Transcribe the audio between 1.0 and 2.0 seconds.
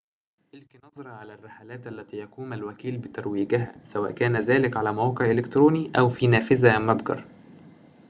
على الرحلات